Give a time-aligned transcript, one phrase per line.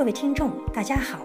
[0.00, 1.22] 各位听众，大家好，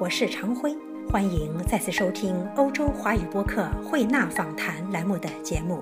[0.00, 0.76] 我是常辉，
[1.08, 5.80] 欢迎再次收听欧洲华语播客慧纳访谈栏目的节目。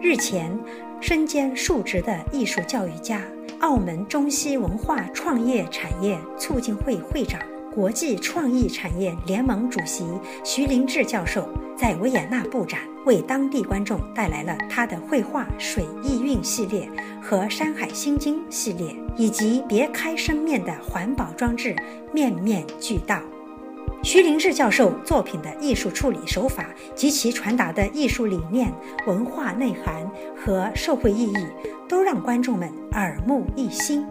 [0.00, 0.58] 日前，
[0.98, 3.20] 身兼数职的艺术教育家、
[3.60, 7.38] 澳门中西文化创业产业促进会会长、
[7.74, 10.06] 国际创意产业联盟主席
[10.42, 11.46] 徐林志教授
[11.78, 16.90] 在维也纳布展，为当地观众带来了他的绘画《水意韵》系列
[17.22, 21.76] 和《山海心经》系列，以及别开生面的环保装置
[22.12, 23.22] “面面俱到”。
[24.02, 28.72] 徐林志教授作品的艺术处理手法及其传达的艺术理念、
[29.06, 30.04] 文化内涵
[30.36, 31.46] 和社会意义，
[31.88, 34.04] 都让观众们耳目一新。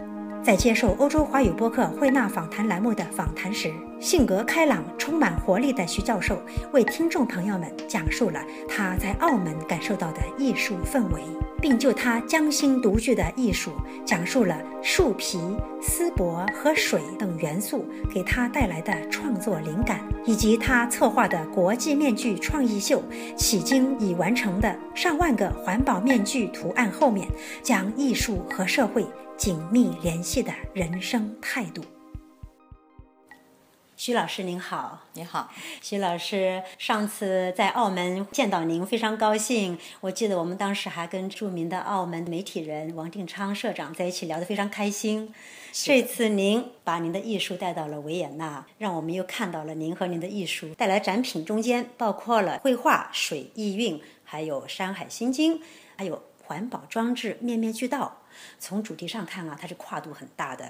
[0.48, 3.70] 在接受欧洲华语播客慧纳访谈栏目的访谈时，
[4.00, 6.40] 性格开朗、充满活力的徐教授
[6.72, 11.20] 为听众朋友们讲述了他在澳门感受到的艺术氛围，
[11.60, 13.72] 并就他匠心独具的艺术
[14.06, 15.38] 讲述了树皮、
[15.82, 23.02] 丝帛和水等元素给他带来的创作灵感，以及他策划的国际面具创意秀
[23.36, 27.28] 迄今已完成的上万个环保面具图案后面，
[27.62, 29.04] 将艺术和社会。
[29.38, 31.80] 紧密联系的人生态度。
[33.96, 39.78] 徐老师您好，您好，徐老师，上次在澳门见到您，非常高兴。
[40.00, 45.32] 我记得我们当时还跟著名的澳门媒体人王定昌社长在一起聊得非常开心。
[45.72, 55.60] 这次您把您的艺术带到了维也纳，让我们又看到了您和您的艺术带来展品中间包括了绘画《水意韵》，还有《山海心经》，
[55.96, 58.16] 还有环保装置，面面俱到。
[58.58, 60.66] 从主题上看啊，它是跨度很大的；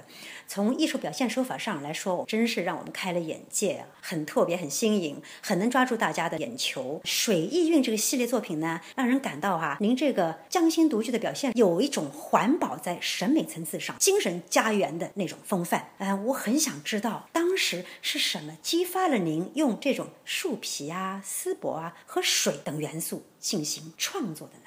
[0.47, 7.01] 从艺术表现手法上来说，真是让我们开了眼界，很特别，很新颖，很能抓住大家的眼球。
[7.03, 15.91] 水意韵这个系列作品呢，让人感到哈，您这个匠心独具的表现，有一种环保在审美层次上精神家园的那种风范。
[15.97, 24.63] 嗯，我很想知道，当时是什么激发了您用这种树皮啊、丝帛啊和水等元素进行创作的呢？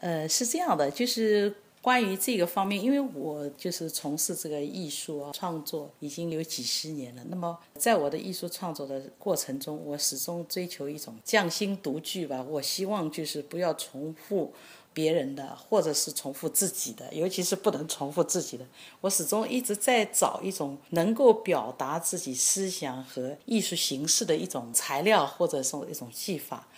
[0.00, 1.54] 呃，是这样的，就是。
[1.88, 7.22] 关于这个方面，因为我就是从事这个艺术啊创作已经有几十年了。
[7.30, 12.42] 那么，在我的艺术创作的过程中，我始终追求一种匠心独具吧。
[12.46, 14.52] 我希望就是不要重复
[14.92, 18.66] 别人的，或者是重复自己的，尤其是不能重复自己的。
[19.00, 26.68] 我始终一直在找一种能够表达自己思想和艺术形式的一种材料，或者说一种技法。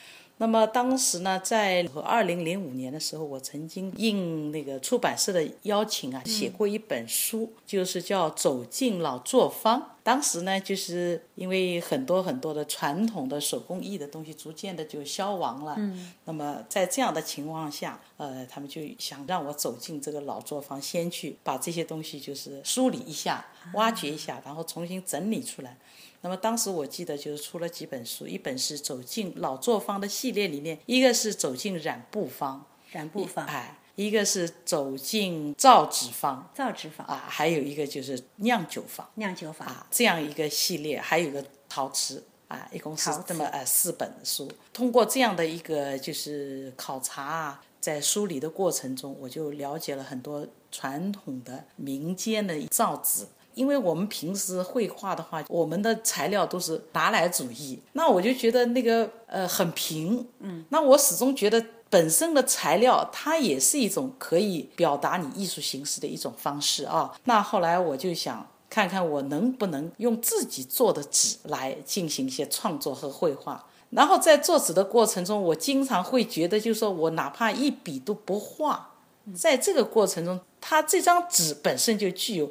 [0.41, 9.79] 那么当时呢，在二零零五年的时候，我曾经应那个出版社的邀请啊，写过一本书，就是叫《走进老作坊》。
[10.03, 15.75] 当时呢，就是因为很多很多的传统的手工艺的东西逐渐的就消亡了。
[15.77, 16.11] 嗯。
[16.25, 25.77] 那么在这样的情况下，呃，他们就想让我走进这个老作坊，先去把这些东西就是梳理一下、挖掘一下，然后重新整理出来。
[26.22, 44.50] 那么当时我记得就是出了几本书，一本是走进老作坊的系列里面，一个是走进染布坊，染布坊，哎，一个是走进造纸坊，造纸坊啊，还有一个就是酿酒坊，酿酒坊啊，这样一个系列，还有一个陶瓷啊，一共是这么呃四本书。
[44.72, 53.26] 通过这样的一个就是考察啊，在梳理的过程中，我就了解了很多传统的民间的造纸。
[53.60, 67.12] 因为我们平时绘画的话，我们的材料都是拿来主义，那我就觉得那个呃很平，嗯，那我始终觉得本身的材料它也是一种可以表达你艺术形式的一种方式啊。
[67.25, 73.66] 那后来我就想看看我能不能用自己做的纸来进行一些创作和绘画。
[73.91, 78.94] 然后在做纸的过程中，我经常会觉得，就是说我哪怕一笔都不画，
[79.37, 82.50] 在这个过程中，它这张纸本身就具有。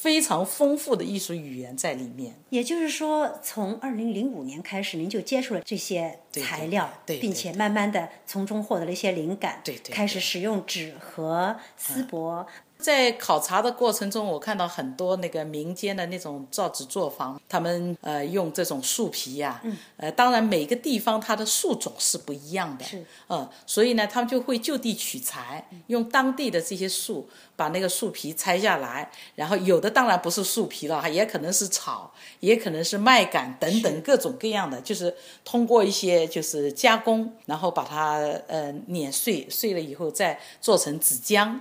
[0.00, 2.34] 非常丰富的艺术语言在里面。
[2.48, 12.46] 也就是说，从二零零五年开始，您就接触了这些材料，并且慢慢的从中获得了一些灵感，开始使用纸和丝帛。
[12.80, 19.62] 在考察的过程中，我看到很多那个民间的那种造纸作坊，他们呃用这种树皮呀，
[19.96, 41.58] 呃，当然每个地方它的树种是不一样的，是，呃，所以呢，他们就会就地取材，用当地的这些树，把那个树皮拆下来，然后有的当然不是树皮了，也可能是草，也可能是麦秆等等各种各样的，就是通过一些就是加工，然后把它呃碾碎，碎了以后再做成纸浆。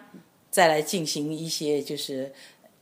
[0.49, 2.33] 再来进行一些就是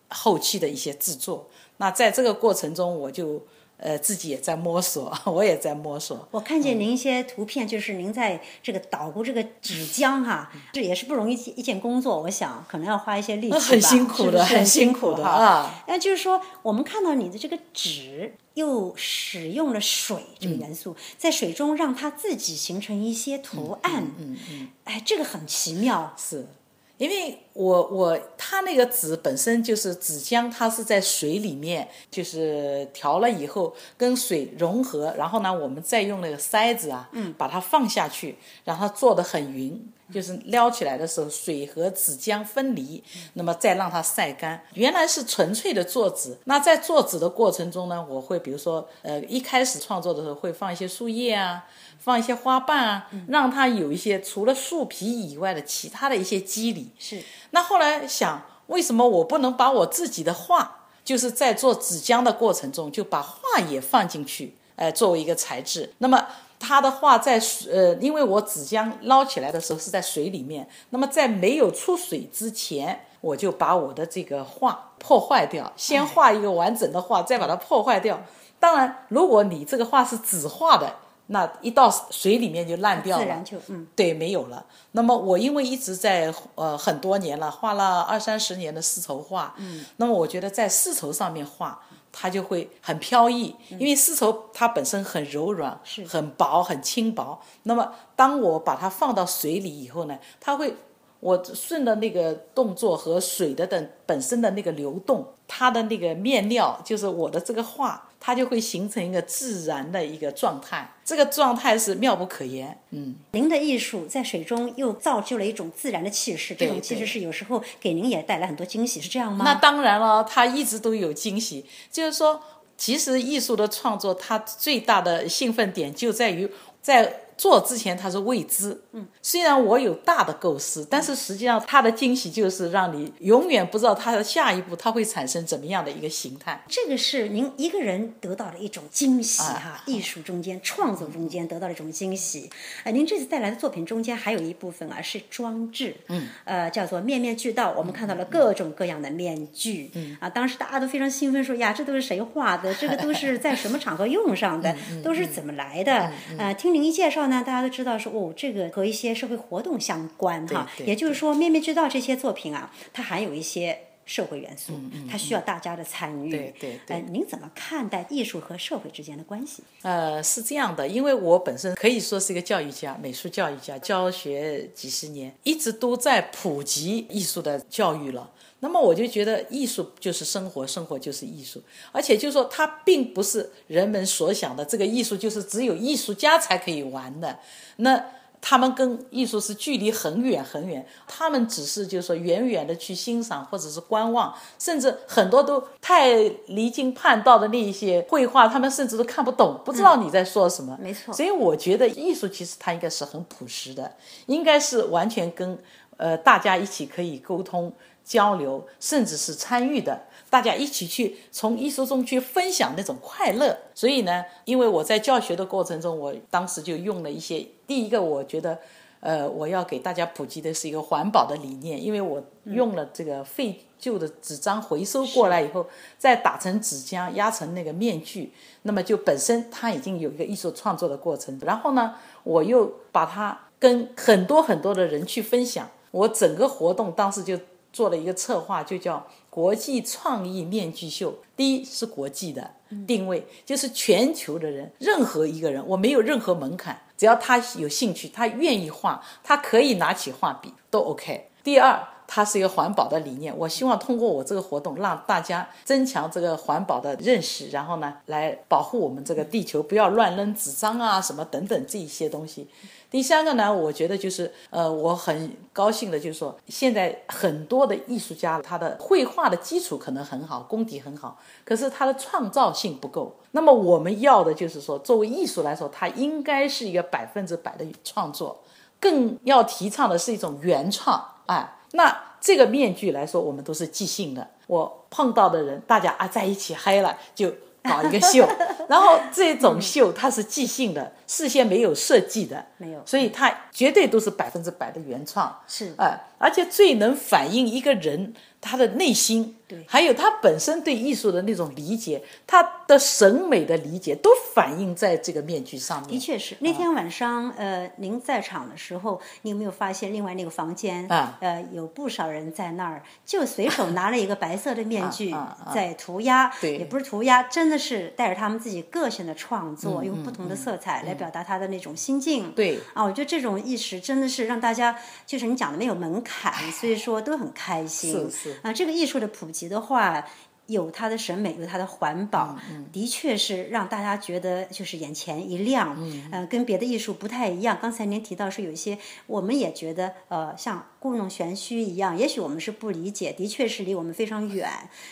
[0.10, 1.50] 后期的一些制作。
[1.78, 3.46] 那在这个过程中，我就
[3.78, 6.28] 呃，自己也在摸索， 我也在摸索。
[6.32, 12.20] 我看见您一些图片，就是您在这个捣鼓这个纸浆哈，这也是不容易一件工作。
[12.24, 15.84] 我想可能要花一些力气吧， 很辛苦的，很辛苦的啊。
[15.88, 24.12] 那就是说，我们看到你的这个纸又使用了水这个元素，在水中让它自己形成一些图案。
[24.18, 24.70] 嗯嗯。
[24.86, 26.16] 哎，这个很奇妙。
[26.18, 26.48] 是。
[26.98, 38.36] 因为我我它那个纸本身就是纸浆，它是在水里面，就是调了以后跟水融合，然后呢，我们再用那个筛子啊，嗯，把它放下去，
[38.66, 44.62] 让它做的很匀，就是撩起来的时候水和纸浆分离，那么再让它晒干。
[44.74, 51.66] 原来是纯粹的做纸，那在做纸的过程中呢，我会比如说，呃，一开始创作的时候会放一些树叶啊。
[52.00, 56.90] 放一些花瓣啊，让它有一些除了树皮以外的其他的一些肌理。
[56.98, 57.22] 是。
[57.50, 65.92] 那后来想，为什么我不能把我自己的画，就是在做纸浆的过程中就把画也放进去，呃，作为一个材质。
[65.98, 66.26] 那么
[66.60, 78.22] 它的画在水，呃，因为我纸浆捞起来的时候是在水里面，那么在没有出水之前，我就把我的这个画破坏掉，先画一个完整的画，再把它破坏掉。
[78.60, 80.96] 当然，如果你这个画是纸画的。
[81.30, 84.66] 那一到水里面就烂掉了，自然就嗯，对，没有了。
[84.94, 91.82] 那么我因为一直在呃很多年了，画了二三十年的丝绸画，嗯，那么我觉得在丝绸上面画，
[92.20, 97.40] 它就会很飘逸，因为丝绸它本身很柔软，是很薄很轻薄。
[97.64, 100.74] 那么当我把它放到水里以后呢，它会
[101.20, 108.07] 我顺着那个动作和水的等本身的那个流动，它的那个面料就是我的这个画。
[108.20, 112.78] 它就会形成一个自然的一个状态，这个状态是妙不可言。
[112.92, 119.46] 嗯，您的艺术在水中又造就了一种自然的气势，这种气势是有时候给您也带来很多惊喜，是这样吗？
[119.46, 121.66] 那当然了，它一直都有惊喜。
[121.92, 122.42] 就是说，
[122.78, 126.50] 其实艺术的创作，它最大的兴奋点就在于
[126.82, 127.22] 在。
[127.38, 136.64] 做之前它是未知，嗯，虽然我有大的构思，但是实际上它的惊喜就是让你永远不知道它的下一步它会产生怎么样的一个形态。
[136.68, 142.50] 这个是您一个人得到了一种惊喜哈，艺术中间创作中间得到了一种惊喜。
[142.84, 152.74] 呃，您这次带来的作品中间还有一部分啊是装置，嗯，呃，叫做面面俱到，我们看到了各种各样的面具，嗯，啊，当时大家都非常兴奋，说呀，这都是谁画的？
[152.74, 154.76] 这个都是在什么场合用上的？
[155.04, 156.12] 都是怎么来的？
[156.40, 157.27] 呃，听您一介绍。
[157.28, 164.74] 那大家都知道说哦，这个和一些社会活动相关哈，也就是说面面俱到这些作品啊，它含有一些社会元素，
[165.12, 166.30] 它需要大家的参与。
[166.30, 167.04] 对对对。
[167.10, 169.62] 您怎么看待艺术和社会之间的关系？
[169.82, 178.32] 呃，是这样的，因为我本身可以说是一个教育家，美术教育家，教学几十年，一直都在普及艺术的教育了。
[178.60, 181.62] 那么我就觉得艺术就是生活，生活就是艺术，
[181.92, 187.38] 而且就是说它并不是人们所想的这个艺术就是只有艺术家才可以玩的。
[187.78, 188.04] 那
[188.40, 196.14] 他们跟艺术是距离很远很远，他们只是就是说远远的去欣赏或者是观望，甚至很多都太
[196.48, 200.78] 离经叛道的那一些绘画，他们甚至都看不懂，不知道你在说什么。
[200.82, 201.14] 没错。
[201.14, 203.96] 所以我觉得艺术其实它应该是很朴实的，
[204.28, 205.58] 应该是完全跟
[205.98, 207.74] 呃大家一起可以沟通。
[208.08, 213.58] 交流，甚至是参与的，大家一起去从艺术中去分享那种快乐。
[213.76, 217.46] 所以呢，因为我在教学的过程中，我当时就用了一些。
[217.68, 218.58] 第一个，我觉得，
[219.02, 225.68] 呃，我要给大家普及的是一个环保的理念，因为我用了这个废旧的纸张回收过来以后，
[225.98, 231.38] 再打成纸浆，压成那个面具，那么就本身它已经有一个艺术创作的过程。
[231.44, 237.38] 然后呢，我又把它跟很多很多的人去分享，我整个活动当时就。
[237.78, 241.14] 做了一个策划，就叫国际创意面具秀。
[241.36, 242.56] 第一是国际的
[242.88, 251.30] 定位，就是全球的人，任何一个人，我没有任何门槛，只要他有兴趣，他愿意画，他可以拿起画笔都 OK。
[251.44, 262.48] 第二，它是一个环保的理念，我希望通过我这个活动，让大家增强这个环保的认识，然后呢，来保护我们这个地球，不要乱扔纸张啊，什么等等这一些东西。
[262.90, 273.14] 第三个呢，我觉得就是，呃，我很高兴的，就是说，现在很多的艺术家，他的绘画的基础可能很好，功底很好，可是他的创造性不够。
[273.32, 278.42] 那么我们要的就是说，作为艺术来说，它应该是一个百分之百的创作，
[278.80, 281.04] 更要提倡的是一种原创。
[281.26, 284.28] 哎，那这个面具来说，我们都是即兴的。
[284.48, 287.34] 我碰到的人，大家啊在一起嗨了就。
[287.64, 288.26] 搞一个秀，
[288.70, 295.38] 然后这种秀它是即兴的，事先没有设计的，没有，所以它绝对都是百分之百的原创。
[295.50, 305.90] 是，哎，而且最能反映一个人他的内心，对，还有他本身对艺术的那种理解，他的审美的理解，都反映在这个面具上面。
[305.90, 311.18] 的确是，那天晚上，呃，您在场的时候，你有没有发现另外那个房间，啊。
[311.20, 315.14] 呃，有不少人在那儿，就随手拿了一个白色的面具
[315.54, 316.58] 在涂鸦，对。
[316.58, 322.32] 也不是涂鸦，真的是带着他们自己个性的创作，用不同的色彩来表达他的那种心境。
[322.32, 322.60] 对。
[322.76, 326.07] 啊，我觉得这种意识真的是让大家，就是你讲的没有门槛，
[326.52, 328.10] 所以说都很开心。
[328.10, 330.06] 是是啊，这个艺术的普及的话。
[330.48, 332.34] 有它的审美，有它的环保，
[332.72, 335.76] 的确是让大家觉得就是眼前一亮。
[335.78, 337.58] 嗯，呃，跟别的艺术不太一样。
[337.62, 344.50] 刚才您提到是有一些，我们也觉得呃像故弄玄虚一样，也许我们是不理解，的确是离我们非常远，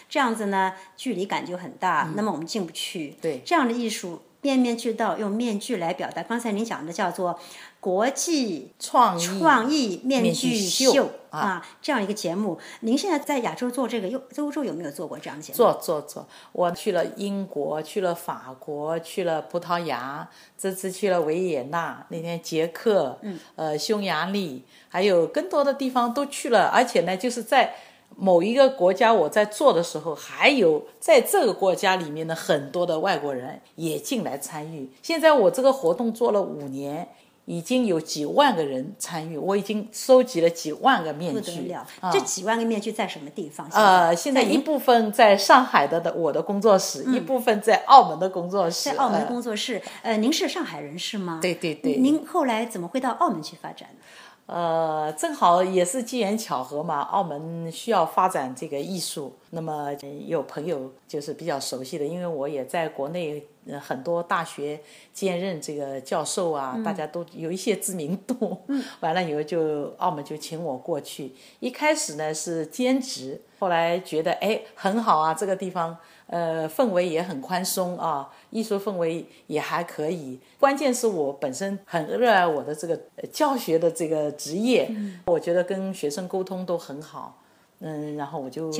[0.09, 3.15] 这样子呢距离感就很大，那么我们进不去。
[3.21, 6.21] 对这样的艺术面面俱到，用面具来表达。
[6.21, 7.39] 刚才您讲的叫做
[7.85, 12.57] 国际创意创意面面具具秀啊，这样一个节目。
[12.79, 15.57] 您现在在亚洲做这个，在欧洲有没有做过这样的节目？
[15.57, 20.27] 做做做，我去了英国，去了法国，去了葡萄牙，
[20.57, 27.75] 这次去了维也纳，那天捷克，嗯，呃，匈牙利，还有更多的地方都去了，而且呢，就是在。
[28.17, 34.89] 某一个国家，我在做的时候，还有在这个国家里面的很多的外国人也进来参与。
[35.01, 37.09] 现在我这个活动做了五年，
[37.45, 41.67] 已经有几万个人参与，我已经收集了几万个面不具。
[41.67, 43.69] 得了，啊这几万个面具在什么地方？
[43.71, 48.89] 呃，现在在一部分在上海的的我的工作室，一部分在澳门的工作室。
[48.89, 49.81] 在澳门工作室。
[50.01, 51.39] 呃，您是上海人是吗？
[51.41, 54.05] 对对对您后来怎么会到澳门去发展呢？
[54.47, 64.79] 呃，正好也是机缘巧合嘛，澳门需要发展这个艺术，那么呃有朋友就是比较熟悉的，因为我也在国内呃很多大学
[65.13, 68.57] 兼任这个教授啊，大家都有一些知名度。
[68.99, 71.31] 完了以后就澳门就请我过去，
[71.61, 75.97] 一开始呢是兼职，后来觉得哎很好啊，这个地方
[76.27, 80.37] 呃氛围也很宽松啊，艺术氛围也还可以。
[80.59, 84.93] 关键是我本身很热爱我的这个呃教学的这个职业，
[85.27, 87.41] 我觉得跟学生沟通都很好。
[87.81, 88.71] 嗯，然后我就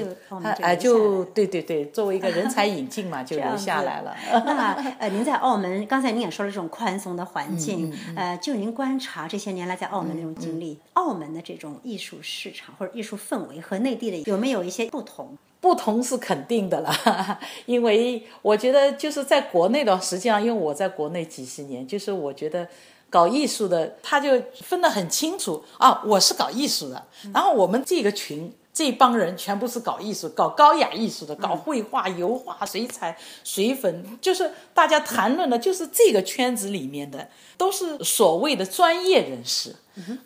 [0.62, 4.16] 哎就对对对，作为一个人才引进嘛， 就留下来了。
[4.46, 15.38] 那 呃，您在澳门，刚才您也说了这种宽松的环嗯境，呃，就您观察这些年来在澳门这种经历，澳门的这种艺术市场或者艺术氛围和内地的有没有一些不同？
[15.60, 16.92] 不同是肯定的了，
[17.66, 22.68] 因为我觉得就是在国内的，实际上因为我在国内几十年，就是我觉得
[23.10, 28.54] 搞艺术的他就分得很清楚啊，我是搞艺术的，然后我们这个群。
[28.76, 39.74] 这帮人全部是搞艺术、搞高雅艺术的，搞绘画、油画、水彩、水粉，就是大家谈论的，就是这个圈子里面的，都是所谓的专业人士。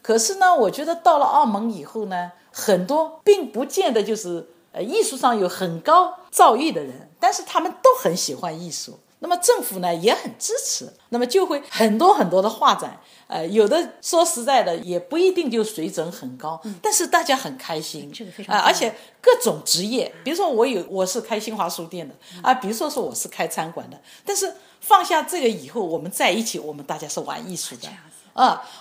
[0.02, 8.98] 可是呢，我觉得到了澳门以后呢，很多并不见得就是呃艺术上有很高造诣的人，但是他们都很喜欢艺术。
[9.20, 27.88] 那么政府呢也很支持，那么就会很多很多的画展，呃，有的说实在的也不一定就水准很高，但是大家很开心，这个非常啊、而且各种职业，比如说我有我是开新华书店的啊，比如说说我是开餐馆的，但是放下这个以后，我们在一起，我们大家是玩艺术的。
[27.90, 28.10] 啊，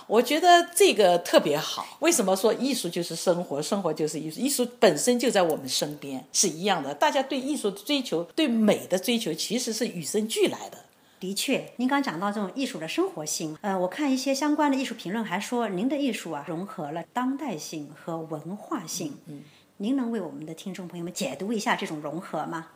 [0.07, 1.85] 我觉得这个特别好。
[1.99, 4.39] 为什么说艺术就是生活，生活就是艺术？
[4.39, 6.93] 艺术本身就在我们身边，是一样的。
[6.93, 10.77] 大家对艺术的追求，对美的追求，其实是与生俱来的。
[11.19, 19.17] 的确，您刚讲到这种艺术的生活性，呃，我看一些相关的艺术评论还说，您的艺术啊融合了当代性和文化性。
[19.25, 19.41] 嗯，
[19.77, 22.67] 您能为我们的听众朋友们解读一下这种融合吗？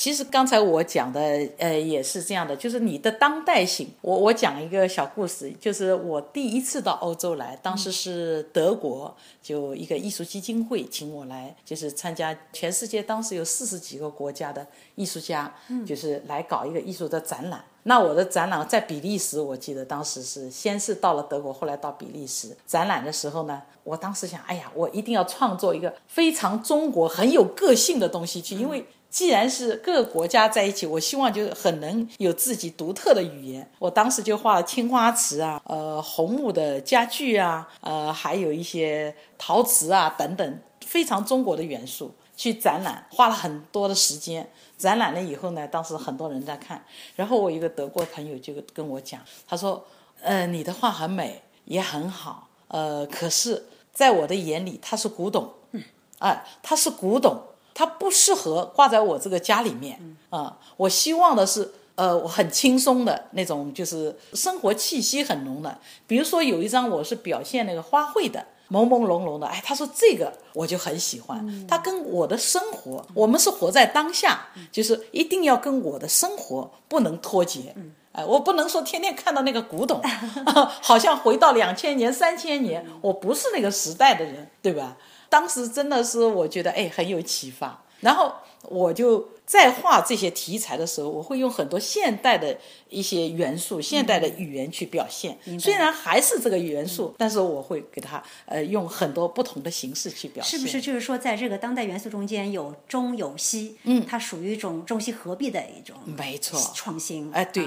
[0.00, 1.20] 其实刚才我讲的，
[1.58, 3.86] 呃，也是这样的，就是你的当代性。
[4.00, 15.54] 我我讲一个小故事，就是我第一次到欧洲来，当时是德国，就一个艺术基金会请我来，就是参加全世界当时有四十几个国家的艺术家，
[15.86, 17.62] 就是来搞一个艺术的展览。
[17.82, 28.82] 那我的展览在比利时，我记得当时是先是到了德国，后来到比利时展览的时候呢，我当时想，哎呀，我一定要创作一个非常中国、很有个性的东西去，因为。
[29.10, 33.68] 既然是各个国家在一起，我希望就是很能有自己独特的语言。
[33.80, 44.48] 我当时就画了青花瓷啊，呃，红木的家具啊，呃，还有一些陶瓷啊等等，非常中国的元素去展览，花了很多的时间。
[44.78, 46.82] 展览了以后呢，当时很多人在看，
[47.16, 49.84] 然后我一个德国朋友就跟我讲，他说
[50.22, 55.82] ：“呃，你的画很美，也很好，呃，可是在我的眼里，它是古董，嗯，
[56.20, 57.42] 啊，它是古董。”
[57.74, 59.98] 它不适合挂在我这个家里面
[60.30, 65.78] 啊、我希望的是，呃，我很轻松的那种，就是生活气息很浓的。
[66.06, 69.46] 比如说有一张我是表现那个花卉的，朦朦胧胧的。
[69.46, 77.74] 哎，他说这个我就很喜欢，他跟我的生活，我们是活在当下，就是一定要跟我的生活不能脱节。
[78.12, 80.00] 哎，我不能说天天看到那个古董，
[80.82, 84.96] 好像回到两千年、三千年，我不是那个时代的人，对吧？
[85.30, 88.34] 当时真的是我觉得哎很有启发，然后
[88.64, 92.58] 我就在画这些题材的时候，我会用很多现代的
[92.88, 95.38] 一些元素、现代的语言去表现。
[95.58, 100.58] 虽然还是这个元素，但是我会给它呃用很多不同的形式去表现。
[100.58, 103.78] 是不是就是说，在这个当代元素中间有中有西？
[103.84, 107.30] 嗯，它属于一种中西合璧的一种没错创新。
[107.32, 107.64] 哎，对。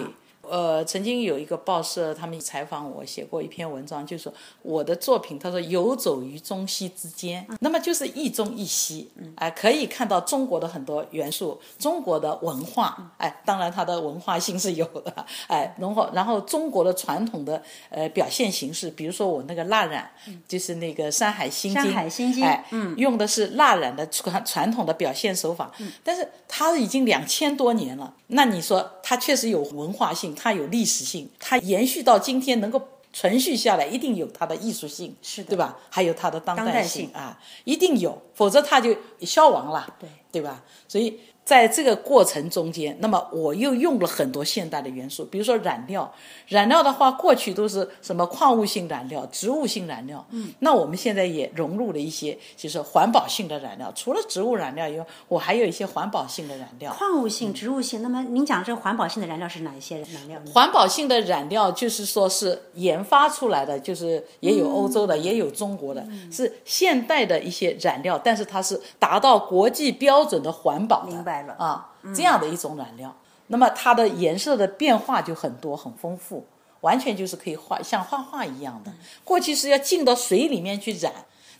[0.49, 4.31] 呃，曾经有一个报社，他们采访我，写过一篇文章，就说
[4.61, 20.11] 我的作品，他说游走于中西之间，那么就是一中一西，哎，可以看到中国的很多元素，中国的文化，哎，当然它的文化性是有的， 哎，然后然后中国的传统的呃表现形式，比如说我那个蜡染，
[20.47, 22.65] 就是那个《山海心经》，山海心经，哎，
[22.97, 25.71] 用的是蜡染的传传统的表现手法，
[26.03, 30.33] 但是它已经两千多年了，那你说它确实有文化性。
[30.33, 32.81] 它有历史性，它延续到今天能够
[33.13, 35.77] 存续下来，一定有它的艺术性，是的，对吧？
[35.91, 40.63] 还有它的当代性啊，一定有，否则它就消亡了，对对吧？
[40.87, 41.19] 所以。
[41.45, 46.09] 在这个过程中间，那么我又用了很多现代的元素，比如说染料。
[46.47, 50.25] 染料的话，过去都是什么矿物性染料、植物性染料。
[50.31, 50.53] 嗯。
[50.59, 53.91] 那我们现在也融入了一些，就是环保性的染料。
[53.95, 56.93] 除了植物染料以外，我还有一些环保性的染料。
[56.93, 58.01] 矿物性、植物性。
[58.01, 60.39] 那么您讲这个环保性的染料是哪一些染料？
[60.53, 71.03] 环保性的染料就是说是研发出来的，就是也有欧洲的，也有中国的，是现代的一些染料，但是它是达到国际标准的环保。
[71.03, 71.55] 明白了。
[71.57, 71.89] 啊。
[72.13, 73.15] 这样的一种染料，
[73.47, 76.45] 那么它的颜色的变化就很多很丰富，
[76.81, 78.91] 完全就是可以画像画画一样的。
[79.23, 81.11] 过去是要浸到水里面去染，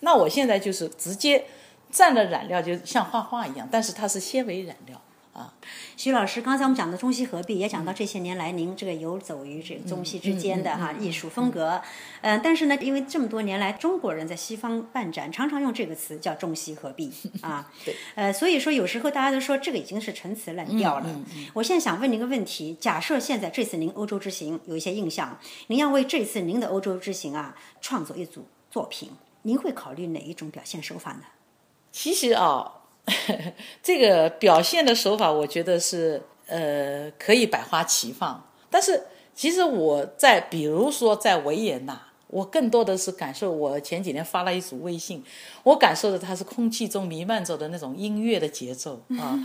[0.01, 1.45] 那我现在就是直接
[1.91, 5.01] 蘸了染料，就像画画一样，但是它是纤维染料。
[5.33, 5.51] 啊，
[5.97, 11.81] 徐老师，刚才我们讲的中西合璧，也讲到这些年来您这个游走于这个中西之间的哈艺术风格，
[12.21, 17.11] 嗯，但是呢，因为这么多年来中国人在西方办展，常常用这个词叫中西合璧
[17.41, 21.19] 啊，对，呃，所以说有时候大家都说这个已经是陈词滥调了。
[21.53, 29.09] 我现在想问您个问题：假设现在这次您欧洲之行有一些印象，您要为这次您的欧洲之行啊创作一组作品，
[29.41, 31.23] 您会考虑哪一种表现手法呢？
[31.91, 32.81] 其实啊。
[33.83, 38.49] 这个表现的手法，我觉得是呃可以百花齐放。
[38.69, 39.03] 但是
[39.35, 43.51] 其实我在，比如说在维也纳，我更多的是感受。
[43.51, 45.21] 我前几天发了一组微信，
[45.63, 49.37] 我感受的它是空气中弥漫着的那种音乐的节奏啊。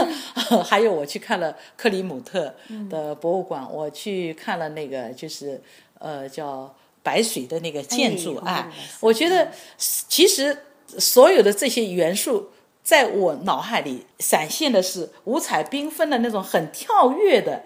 [0.62, 2.54] 还有我去看了克里姆特
[2.90, 5.60] 的博物馆，我去看了那个就是
[5.98, 8.70] 呃叫白水的那个建筑啊。
[9.00, 10.56] 我觉得其实
[10.98, 12.50] 所有的这些元素。
[12.86, 17.60] 在我脑海里闪现的是五彩缤纷的那种很跳跃的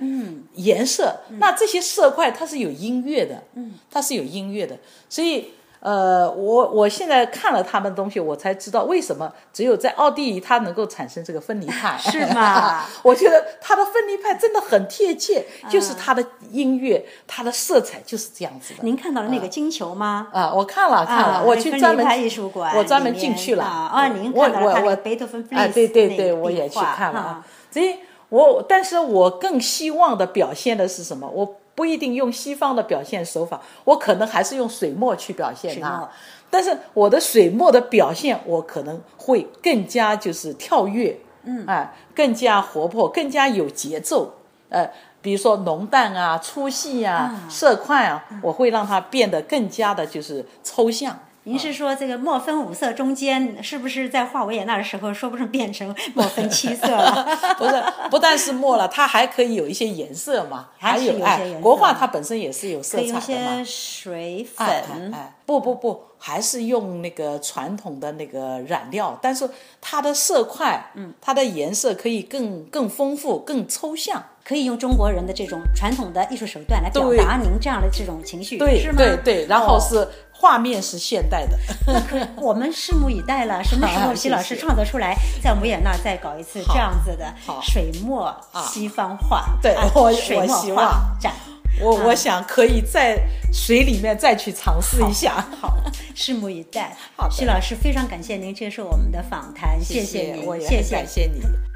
[0.55, 3.43] 颜色，那这些色块它是有音乐的，
[3.91, 4.79] 它是有音乐的，
[5.11, 5.51] 所以。
[5.81, 12.85] 呃，我我现在看了他们东西，我才知道为什么只有在奥地利它能够产生这个分离派，是吗？
[13.03, 18.81] 我觉得它的分离派真的很贴切，就是它的音乐，它的色彩就是这样子的。
[18.83, 20.29] 您看到了那个金球吗？
[20.33, 23.65] 啊，我看了看了，我去专门艺术馆，我专门进去了。
[23.65, 27.47] 啊，您看到了他贝多芬啊，对对对，我也去看了啊。
[27.71, 27.97] 所以，
[28.29, 31.27] 我但是我更希望的表现的是什么？
[31.27, 31.57] 我。
[31.81, 36.07] 不一定用西方的表现手法，我可能还是用水墨去表现它。
[36.51, 44.35] 但是我的水墨的表现，我可能会更加就是跳跃，嗯，哎，更加活泼，更加有节奏。
[44.69, 44.91] 呃，
[45.23, 51.19] 比如说浓淡啊、粗细啊、色块啊，我会让它变得更加的就是抽象。
[51.45, 57.27] 您是说这个墨分五色中间，是不是在画维也纳的时候，说不定变成墨分七色了？
[57.57, 60.69] 不是，不但是墨了，它还可以有一些颜色嘛。
[60.77, 63.21] 还有哎，国画它本身也是有色彩的嘛。
[63.21, 64.67] 可以些水粉。
[65.15, 69.49] 哎，不不不，还是用那个传统的那个染料，但是
[69.81, 74.23] 它的色块，嗯，它的颜色可以更更丰富、更抽象。
[74.43, 78.97] 可以用中国人的这种传统的艺术手段来表达您这样的这种情绪，对是吗？
[78.97, 80.09] 对对，然后是。
[80.41, 81.59] 画面是现代的，
[82.41, 83.63] 我们拭目以待了。
[83.63, 88.35] 什么时候徐老师创作出来，在维也纳再搞一次这样子的水墨
[88.67, 89.45] 西方画？
[89.61, 90.13] 对，我我
[90.47, 91.35] 希望展。
[91.83, 93.19] 我我想可以在
[93.53, 95.47] 水里面再去尝试一下。
[95.61, 95.77] 好，
[96.17, 96.97] 拭目以待。
[97.17, 101.70] 好，徐老师非常感谢您接受我们的访谈，谢谢您，我也谢谢感谢你。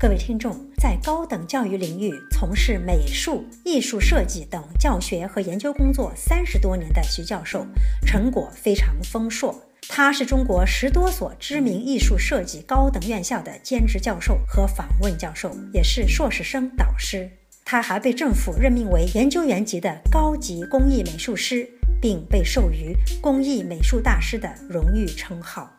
[0.00, 7.66] 各位听众，在高等教育领域从事美术、艺术设计等教学和研究工作三十多年的徐教授，
[8.06, 9.54] 成果非常丰硕。
[9.90, 17.30] 他是中国十多所知名艺术设计高等院校的兼职教授和访问教授，也是硕士生导师。
[17.62, 21.68] 他还被政府任命为研究员级的高级工艺美术师，
[22.00, 25.70] 并被授予工艺美术大师的荣誉称号。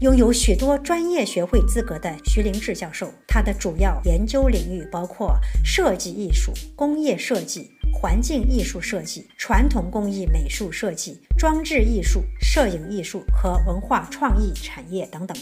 [0.00, 7.70] 拥有许多专业学会资格的徐凌志教授，他的主要研究领域包括设计艺术、工业设计。
[7.90, 15.36] 环境艺术设计、传统工艺美术设计、装置艺术、摄影艺术和文化创意产业等等。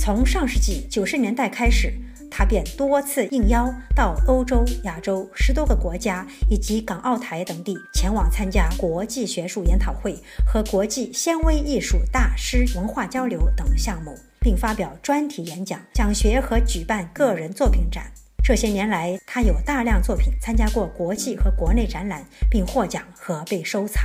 [0.00, 1.92] 从上世纪九十年代开始，
[2.30, 10.16] 他便多次应邀到欧洲、亚洲十多个国家以及港澳台等地，前往参加国际学术研讨会
[10.46, 18.10] 和国际纤维艺术大师文化交流等项目，并发表专题演讲、讲学和举办个人作品展。
[18.42, 24.04] 这些年来，他有大量作品参加过国际和国内展览，并获奖和被收藏。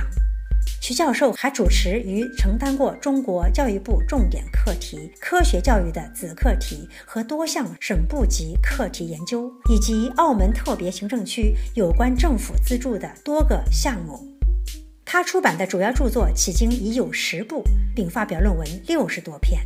[0.80, 14.20] 徐教授还主持与承担过中国教育部重点课题科学教育的子课题和多项省部级课题研究，以及澳门特别行政区有关政府资助的多个项目。
[15.04, 19.60] 他出版的主要著作迄今已有十部，并发表论文六十多篇。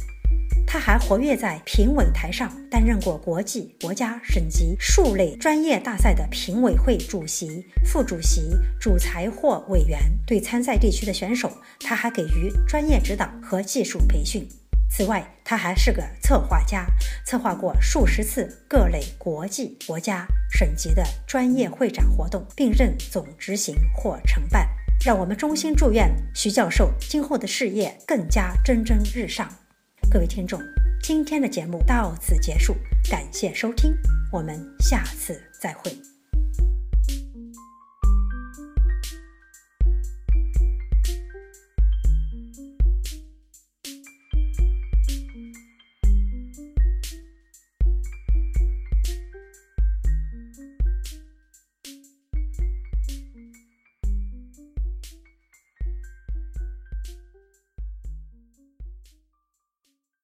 [0.72, 9.98] 他还活跃在评委台上，担任过国际、国家、省级数类专业大赛的评委会主席、副主席、主裁或委员。
[10.24, 14.48] 对参赛地区的选手，他还给予专业指导和技术培训。
[14.88, 16.86] 此外，他还是个策划家，
[17.26, 24.68] 策划过数十次各类国际、国家、省级的专业会展活动，并任总执行或承办。
[25.04, 29.52] 让我们衷心祝愿徐教授今后的事业更加蒸蒸日上。
[30.12, 30.60] 各位听众，
[31.00, 32.74] 今天的节目到此结束，
[33.08, 33.94] 感谢收听，
[34.32, 36.09] 我们下次再会。